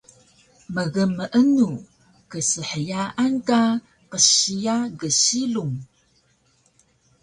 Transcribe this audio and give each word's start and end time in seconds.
Mgmeenu 0.73 1.67
knshyaan 2.29 3.33
ka 3.47 3.59
qsiya 4.11 4.75
gsilung? 4.99 5.75